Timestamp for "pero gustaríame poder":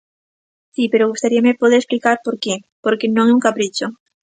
0.91-1.77